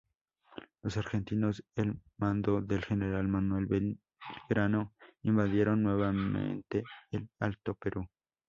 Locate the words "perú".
7.75-8.03